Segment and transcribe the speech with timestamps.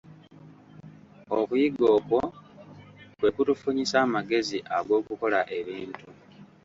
[1.39, 2.21] Okuyiga okwo
[3.17, 6.05] kwe kutufunyisa amagezi ag'okukola ebintu.